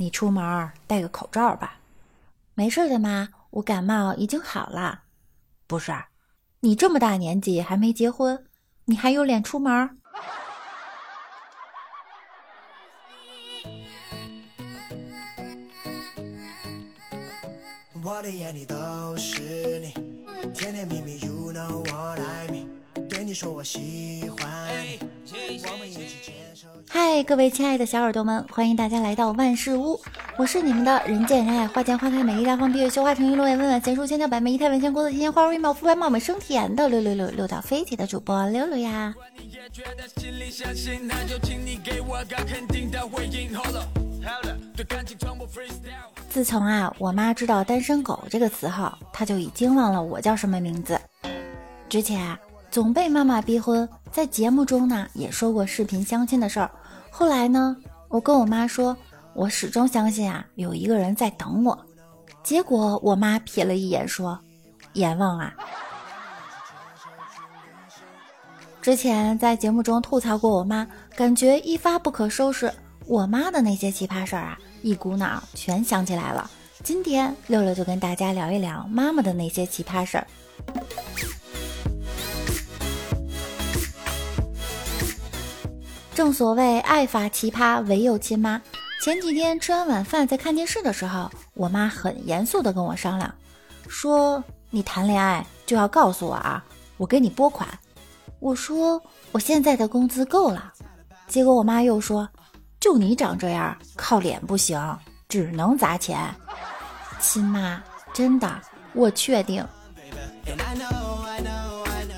[0.00, 1.80] 你出门戴个口罩吧。
[2.54, 5.02] 没事的妈，我感冒已经好了。
[5.66, 5.92] 不是，
[6.60, 8.46] 你这么大年纪还没结婚，
[8.84, 9.98] 你还有脸出门？
[18.04, 19.92] 我的眼里都是你，
[20.54, 22.68] 甜甜蜜蜜，You know what I mean。
[23.08, 24.67] 对你说我喜欢。
[26.90, 30.00] 嗨，各位亲爱的小耳朵们，欢迎大家来到万事屋，
[30.38, 39.14] 我是你们的人见人爱、花见花开、美丽大方、闭月羞花、沉鱼落雁、温婉贤淑、千娇百媚、仪态万千、国色天香、花容月貌、肤白貌美、生甜的六六六六到飞起的主播六六呀。
[46.30, 50.98] 自从啊，我妈知道“单身狗”这个词后，她就已经忘了我叫什么名字。
[51.88, 52.38] 之前啊，
[52.70, 56.70] 总被妈妈逼婚，在节目中呢也说过视频相亲的事儿。
[57.10, 57.76] 后来呢，
[58.08, 58.96] 我跟我妈说，
[59.34, 61.78] 我始终相信啊，有一个人在等我。
[62.42, 64.38] 结果我妈瞥了一眼说
[64.94, 65.54] ：“阎王啊！”
[68.80, 72.72] 之前在节目中吐槽过我妈，感觉一发不可收拾。
[73.06, 76.50] 我妈的那些奇葩事儿啊，一股脑全想起来了。
[76.84, 80.26] 今天六六就跟大家聊一聊妈妈的那些奇葩事儿。
[86.18, 88.60] 正所谓爱发奇葩，唯有亲妈。
[89.00, 93.32] 前几天吃完晚饭在看电视的时候，我妈很严肃的跟我商量，
[93.86, 96.64] 说：“你谈恋爱就要告诉我啊，
[96.96, 97.68] 我给你拨款。”
[98.40, 100.72] 我说：“我现在的工资够了。”
[101.28, 102.28] 结果我妈又说。
[102.80, 106.18] 就你长这样，靠脸不行，只能砸钱。
[107.20, 107.80] 亲妈，
[108.12, 108.60] 真的，
[108.92, 109.64] 我确定。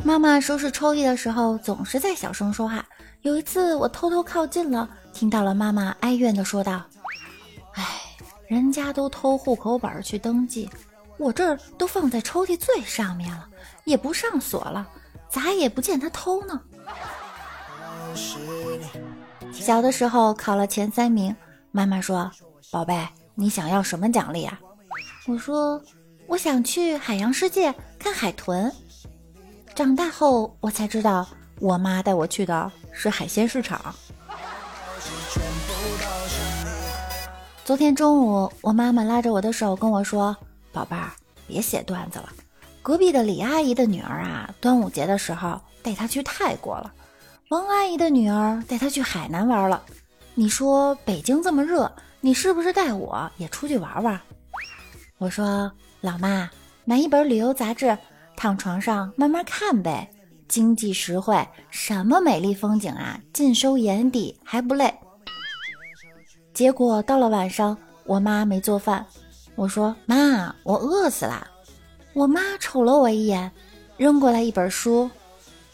[0.03, 2.85] 妈妈收拾抽屉的时候，总是在小声说话。
[3.23, 6.83] 有一次，我偷偷靠近了，听到了妈妈哀怨的说道
[7.77, 7.85] ：“哎，
[8.49, 10.69] 人家都偷户口本去登记，
[11.19, 13.47] 我这儿都放在抽屉最上面了，
[13.85, 14.89] 也不上锁了，
[15.29, 16.61] 咋也不见他偷呢？”
[19.53, 21.35] 小的时候考了前三名，
[21.71, 22.31] 妈妈说
[22.73, 24.59] ：“宝贝，你想要什么奖励啊？”
[25.29, 25.81] 我说
[26.27, 28.73] ：“我想去海洋世界看海豚。”
[29.81, 31.27] 长大后我才知道，
[31.59, 33.95] 我妈带我去的是海鲜市场。
[37.65, 40.37] 昨天中午，我妈妈拉着我的手跟我说
[40.71, 41.11] ：“宝贝儿，
[41.47, 42.29] 别写段子了。
[42.83, 46.93] 隔壁的李阿姨的女儿啊，端午节的时候带她去泰国了。”
[47.49, 49.83] 王阿姨的女儿带她去海南玩了，
[50.35, 54.21] 你说北京这么热，你是不是带我也出去玩玩？
[55.17, 56.51] 我说老妈，
[56.85, 57.97] 买一本旅游杂志，
[58.41, 60.11] 躺床上慢慢看呗，
[60.49, 64.95] 经济实惠，什么美丽风景啊，尽收眼底还不累。
[66.55, 69.05] 结果到了晚上，我妈没做饭，
[69.57, 71.47] 我说妈，我饿死了。
[72.15, 73.53] 我妈瞅了我一眼，
[73.99, 75.11] 扔过来一本书，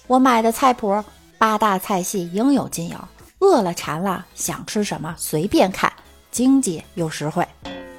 [0.08, 1.04] 我买的菜谱。
[1.38, 2.98] 八大菜系应有尽有，
[3.38, 5.92] 饿了馋了想吃什么随便看，
[6.32, 7.46] 经济又实惠。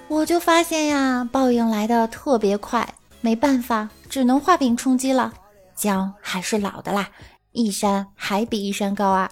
[0.10, 2.86] 我就发现呀，报应来的特别快，
[3.22, 5.34] 没办法，只能画饼充饥了。
[5.76, 7.10] 姜还是老的辣，
[7.52, 9.30] 一山还比一山高啊。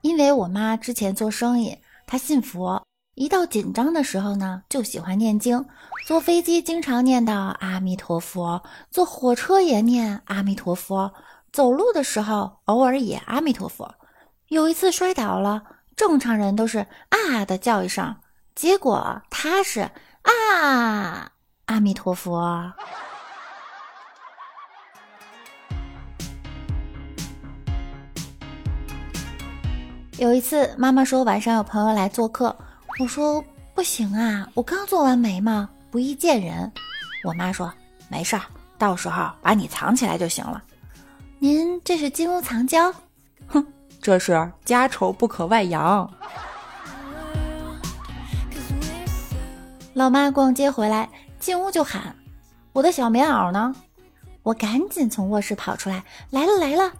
[0.00, 2.82] 因为我妈之前做生意，她信佛。
[3.14, 5.64] 一到紧张的时候呢，就喜欢念经。
[6.06, 11.12] 坐飞机经常念叨阿弥陀佛，坐火车也念阿弥陀佛，
[11.52, 13.94] 走路的时候偶尔也阿弥陀佛。
[14.48, 15.62] 有一次摔倒了，
[15.94, 18.16] 正常人都是啊的叫一声，
[18.54, 19.90] 结果他是
[20.22, 21.30] 啊
[21.66, 22.72] 阿弥陀佛。
[30.18, 32.54] 有一次，妈妈说晚上有朋友来做客。
[33.00, 33.42] 我说
[33.74, 36.70] 不行啊，我刚做完眉毛，不宜见人。
[37.24, 37.72] 我妈说
[38.08, 38.42] 没事儿，
[38.78, 40.62] 到时候把你藏起来就行了。
[41.38, 42.94] 您这是金屋藏娇？
[43.48, 43.66] 哼，
[44.00, 46.08] 这是家丑不可外扬。
[49.94, 51.08] 老妈逛街回来，
[51.38, 52.16] 进屋就喊
[52.72, 53.74] ：“我的小棉袄呢？”
[54.42, 56.92] 我赶紧从卧室跑出来，来了来了，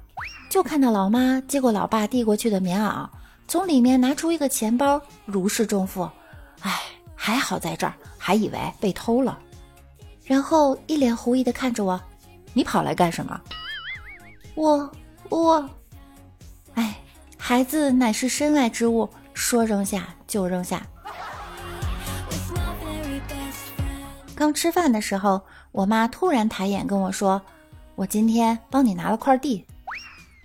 [0.48, 3.08] 就看到老妈接过老爸递过去的棉袄。
[3.48, 6.08] 从里面拿出一个钱包，如释重负。
[6.60, 6.80] 哎，
[7.16, 9.38] 还好在这儿，还以为被偷了。
[10.24, 12.00] 然后一脸狐疑的看着我
[12.54, 13.40] ：“你跑来干什么？”
[14.54, 14.90] 我
[15.30, 15.68] 我，
[16.74, 16.96] 哎，
[17.36, 20.86] 孩子乃是身外之物，说扔下就扔下。
[24.42, 25.40] 刚吃饭的时候，
[25.70, 27.40] 我妈突然抬眼跟我说
[27.94, 29.64] ：“我今天帮你拿了块地。”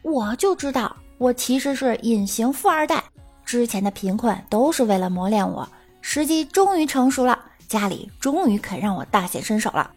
[0.05, 0.95] 我就知道。
[1.17, 3.03] 我其实是隐形富二代，
[3.43, 5.67] 之前的贫困都是为了磨练我，
[5.99, 9.89] 时机终于成熟了，家里终于肯让我大显身手了。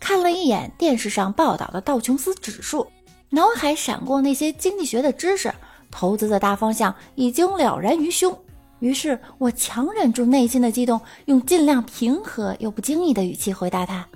[0.00, 2.84] 看了一眼电视上报道的道琼斯指数，
[3.30, 5.54] 脑海闪过那些经济学的知识，
[5.92, 8.36] 投资的大方向已经了然于胸。
[8.80, 14.06] 于是我强忍住内心的激动，用尽量平和又不经意的语气回答他：“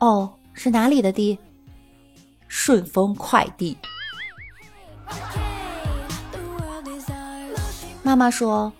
[0.00, 1.38] 哦，是哪里的地？
[2.48, 3.76] 顺丰快递。”
[8.02, 8.72] 妈妈说：“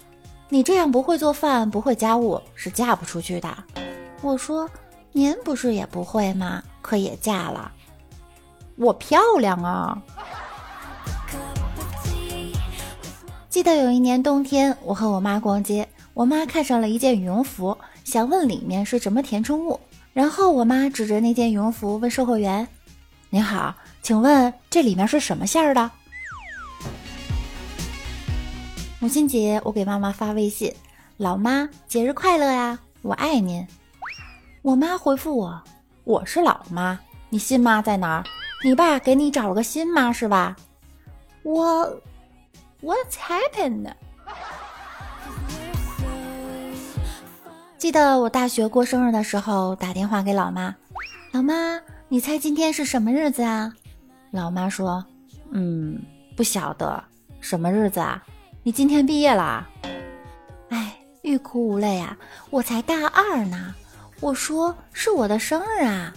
[0.48, 3.64] 你这样不会做饭，不会家务，是嫁不出去的。”
[4.22, 4.68] 我说。
[5.12, 6.62] 您不是也不会吗？
[6.82, 7.72] 可也嫁了，
[8.76, 9.96] 我漂亮啊！
[13.56, 17.74] 记得有一年冬天，我和我妈逛街，我妈看上了一件羽绒服，
[18.04, 19.80] 想问里面是什么填充物。
[20.12, 22.68] 然后我妈指着那件羽绒服问售货员
[23.32, 25.90] ：“您好，请问这里面是什么馅儿的？”
[29.00, 30.70] 母亲节，我给妈妈发微信
[31.16, 33.66] ：“老妈，节日快乐呀，我爱您。”
[34.60, 35.62] 我妈回复我
[36.04, 37.00] ：“我是老妈，
[37.30, 38.24] 你新妈在哪儿？
[38.62, 40.54] 你爸给你找了个新妈是吧？”
[41.42, 42.02] 我
[42.86, 43.92] ，What's happened？
[47.76, 50.72] 记得我大学过生日的时候打电话给老妈
[51.34, 53.72] ：“老妈，你猜今天是什么日子啊？”
[54.30, 55.04] 老妈说
[55.50, 56.00] ：“嗯，
[56.36, 57.02] 不晓得
[57.40, 58.22] 什么日子啊？
[58.62, 59.66] 你今天毕业了？”
[60.70, 62.16] 哎，欲哭无泪啊！
[62.50, 63.74] 我才大二呢。
[64.20, 66.14] 我说是我的生日啊！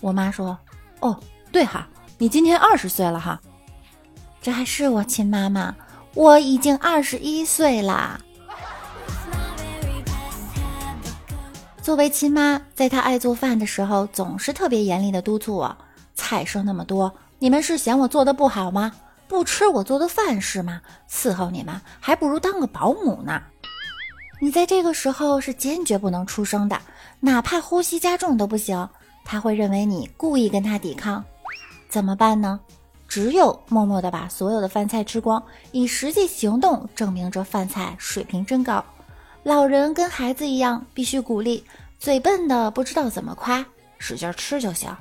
[0.00, 0.58] 我妈说
[1.00, 1.18] ：“哦，
[1.50, 1.88] 对哈，
[2.18, 3.40] 你今天二十岁了哈。”
[4.40, 5.74] 这还是我亲妈妈，
[6.16, 8.18] 我已经二十一岁啦。
[11.82, 15.76] 作为亲妈，在她爱做饭的时候，总是特别严厉的督促我
[16.16, 18.90] ：“菜剩那么多，你们是嫌我做的不好吗？
[19.28, 20.80] 不吃我做的饭是吗？
[21.06, 23.42] 伺候你们，还不如当个保姆呢。”
[24.40, 26.80] 你在这个时候是坚决不能出声的，
[27.20, 28.88] 哪怕呼吸加重都不行。
[29.22, 31.22] 他会认为你故意跟他抵抗，
[31.90, 32.58] 怎么办呢？
[33.08, 35.42] 只有默默地把所有的饭菜吃光，
[35.72, 38.84] 以实际行动证明这饭菜水平真高。
[39.42, 41.64] 老人跟孩子一样，必须鼓励。
[41.98, 43.64] 嘴笨的不知道怎么夸，
[43.98, 44.94] 使劲吃就行。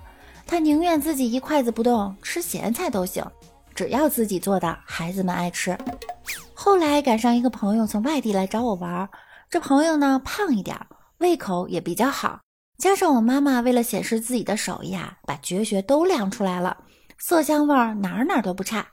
[0.48, 3.26] 他宁愿自己一筷子不动，吃咸菜都行，
[3.74, 5.78] 只要自己做的，孩子们爱吃。
[6.54, 9.10] 后来赶上一个朋友从外地来找我玩。
[9.50, 10.80] 这朋友呢，胖一点，
[11.18, 12.40] 胃口也比较好。
[12.78, 16.78] 加上我妈妈为了显示自己的手艺啊，把绝学都亮出来了，
[17.18, 18.88] 色香味哪儿哪儿都不差。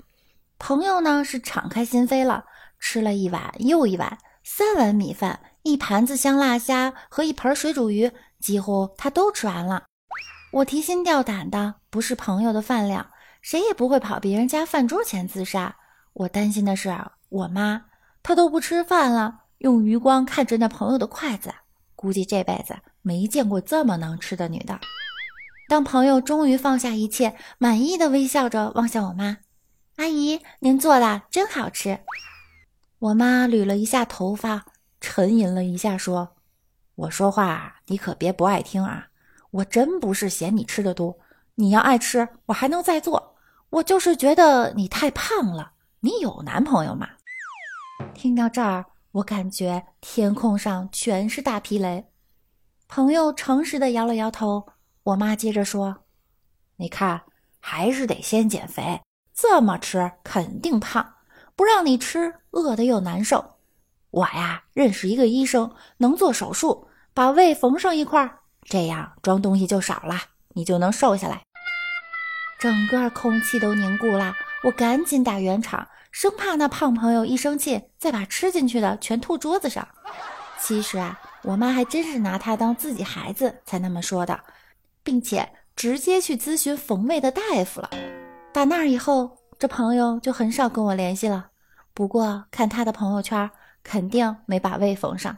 [0.59, 2.45] 朋友呢是敞开心扉了，
[2.79, 8.11] 吃了一碗又一碗，三碗米饭，一盘子香辣虾和一盆水煮鱼，
[8.41, 9.85] 几乎他都吃完了。
[10.53, 13.11] 我提心吊胆的，不是朋友的饭量，
[13.41, 15.77] 谁也不会跑别人家饭桌前自杀。
[16.13, 16.95] 我担心的是
[17.29, 17.87] 我妈，
[18.23, 19.41] 她都不吃饭了。
[19.59, 21.53] 用余光看着那朋友的筷子，
[21.97, 24.79] 估计这辈子没见过这么能吃的女的。
[25.69, 29.39] 当朋友终于放下一切，满意的微笑着望向我妈
[29.97, 32.01] ：“阿姨，您做的真好吃。”
[32.99, 34.67] 我妈捋了一下头发，
[35.01, 36.37] 沉吟了一下，说
[36.95, 39.09] ：“我说话你可别不爱听啊！
[39.51, 41.19] 我真不是嫌你吃的多，
[41.55, 43.37] 你要爱吃，我还能再做。
[43.71, 45.73] 我就是觉得你太胖了。
[46.01, 47.09] 你有男朋友吗？”
[48.15, 48.87] 听到这儿。
[49.13, 52.07] 我感觉天空上全是大皮雷。
[52.89, 54.67] 朋友诚实的摇了摇头。
[55.05, 56.05] 我妈接着说
[56.79, 57.23] ：“你看，
[57.59, 59.01] 还是得先减肥，
[59.35, 61.15] 这么吃肯定胖。
[61.57, 63.57] 不让你吃，饿的又难受。
[64.11, 71.43] 我呀，认识一个医生，能做手术，把胃缝上一块儿，这样装东西就少了，你就能瘦下来。”
[72.61, 75.89] 整个空气都凝固了，我赶紧打圆场。
[76.13, 79.89] 生怕那胖朋友一生气，再把吃进去的全吐桌子上。
[80.61, 84.39] 其实啊，我妈还真是拿他当自己孩子才那么说的，
[85.03, 87.91] 并且直接去咨询缝胃的大夫了。
[88.53, 91.47] 打那以后，这朋友就很少跟我联系了。
[91.95, 93.51] 不过看他的朋友圈，
[93.83, 95.37] 肯定没把胃缝上。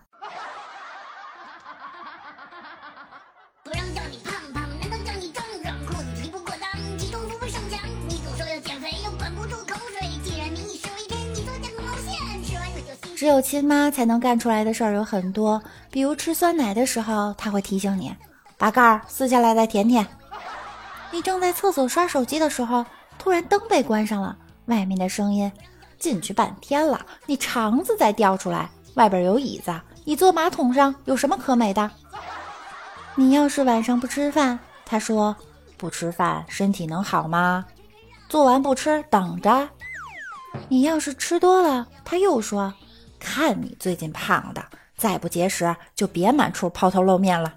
[13.16, 18.14] 只有亲妈才能干出来的事儿有很多，比如吃酸奶的时候，她会提醒你
[18.64, 20.06] 把盖儿撕下来再舔舔。
[21.10, 22.82] 你正在厕所刷手机的时候，
[23.18, 25.52] 突然灯被关上了，外面的声音，
[25.98, 29.70] 进去半天了，你肠子再掉出来，外边有椅子，
[30.04, 31.90] 你坐马桶上有什么可美的？
[33.16, 35.36] 你要是晚上不吃饭，他说
[35.76, 37.66] 不吃饭身体能好吗？
[38.30, 39.68] 做完不吃等着。
[40.70, 42.72] 你要是吃多了，他又说。
[43.20, 44.64] 看你最近胖的，
[44.96, 47.56] 再不节食就别满处抛头露面了。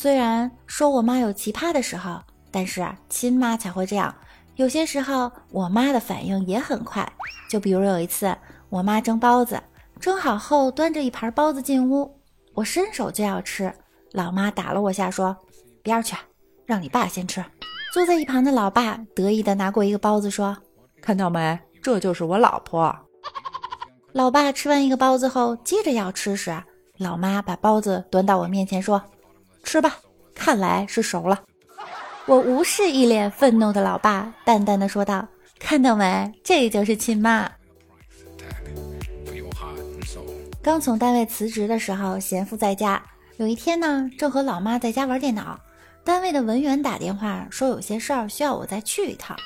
[0.00, 2.20] 虽然说我妈有奇葩的时候，
[2.52, 4.14] 但是亲妈才会这样。
[4.54, 7.12] 有些时候，我妈的反应也很快。
[7.50, 8.32] 就比如有一次，
[8.68, 9.60] 我妈蒸包子，
[9.98, 12.16] 蒸好后端着一盘包子进屋，
[12.54, 13.74] 我伸手就要吃，
[14.12, 15.36] 老妈打了我下，说
[15.82, 16.14] ：“边去，
[16.64, 17.44] 让你爸先吃。”
[17.92, 20.56] 坐在一旁的老爸得意的拿过一个包子，说
[21.02, 22.96] ：“看到没，这就是我老婆。”
[24.14, 26.56] 老爸吃完一个包子后，接着要吃时，
[26.98, 29.02] 老妈把包子端到我面前，说
[29.62, 29.96] ：“吃吧，
[30.34, 31.42] 看来是熟了。”
[32.26, 35.26] 我无视一脸愤怒的老爸，淡淡的说道
[35.58, 37.50] ：“看到没，这就是亲妈。”
[40.62, 43.02] 刚从单位辞职的时候，闲赋在家。
[43.38, 45.58] 有一天呢，正和老妈在家玩电脑，
[46.04, 49.36] 单位的文员打电话说有些事儿需要我再去一趟。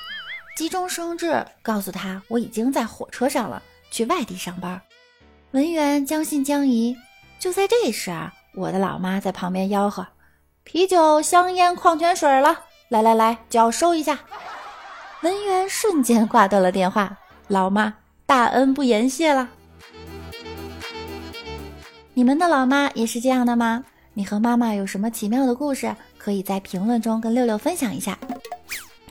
[0.57, 4.81] 急中生智，告诉他我已经在火车上了，去外地上班。
[5.51, 6.95] 文员将信将疑。
[7.39, 8.11] 就在这时，
[8.55, 10.05] 我的老妈在旁边吆喝
[10.63, 14.19] ：“啤酒、香烟、矿泉水了，来来来，脚收一下。”
[15.23, 17.17] 文员瞬间挂断了电话。
[17.47, 17.93] 老妈
[18.25, 19.49] 大恩不言谢了。
[22.13, 23.83] 你们的老妈也是这样的吗？
[24.13, 25.95] 你和妈妈有什么奇妙的故事？
[26.17, 28.17] 可以在评论中跟六六分享一下。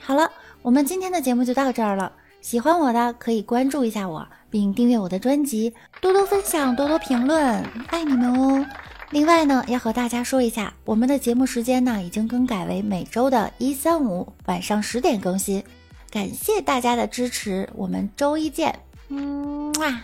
[0.01, 0.31] 好了，
[0.63, 2.13] 我们今天的节目就到这儿了。
[2.41, 8.65] 喜欢我的可以关注一下我，并订阅我的专辑，多多分享，多多评论，爱你们哦。
[9.12, 15.62] 另外呢，要和大家说一下，我们的节目时间呢已经更改为每周的一三五晚上十点更新。
[16.11, 18.75] 感谢大家的支持，我们周一见，
[19.09, 20.02] 嗯，哇。